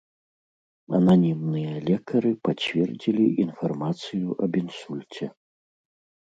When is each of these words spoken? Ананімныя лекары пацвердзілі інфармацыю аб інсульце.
Ананімныя 0.99 1.73
лекары 1.89 2.31
пацвердзілі 2.47 3.25
інфармацыю 3.45 4.27
аб 4.49 4.59
інсульце. 4.63 5.25